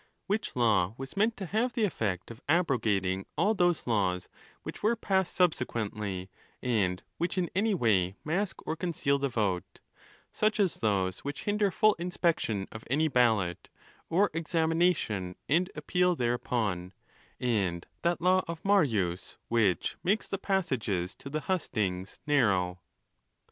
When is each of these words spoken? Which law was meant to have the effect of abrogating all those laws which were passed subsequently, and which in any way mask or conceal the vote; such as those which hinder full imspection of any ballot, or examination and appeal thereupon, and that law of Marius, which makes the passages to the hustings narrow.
Which 0.25 0.55
law 0.55 0.95
was 0.97 1.15
meant 1.15 1.37
to 1.37 1.45
have 1.45 1.73
the 1.73 1.83
effect 1.83 2.31
of 2.31 2.41
abrogating 2.49 3.27
all 3.37 3.53
those 3.53 3.85
laws 3.85 4.29
which 4.63 4.81
were 4.81 4.95
passed 4.95 5.35
subsequently, 5.35 6.31
and 6.59 7.03
which 7.19 7.37
in 7.37 7.51
any 7.53 7.75
way 7.75 8.15
mask 8.23 8.65
or 8.65 8.75
conceal 8.75 9.19
the 9.19 9.29
vote; 9.29 9.79
such 10.33 10.59
as 10.59 10.77
those 10.77 11.19
which 11.19 11.43
hinder 11.43 11.69
full 11.69 11.93
imspection 11.99 12.67
of 12.71 12.83
any 12.89 13.09
ballot, 13.09 13.69
or 14.09 14.31
examination 14.33 15.35
and 15.47 15.69
appeal 15.75 16.15
thereupon, 16.15 16.93
and 17.39 17.85
that 18.01 18.19
law 18.19 18.43
of 18.47 18.65
Marius, 18.65 19.37
which 19.49 19.97
makes 20.03 20.27
the 20.27 20.39
passages 20.39 21.13
to 21.13 21.29
the 21.29 21.41
hustings 21.41 22.19
narrow. 22.25 22.79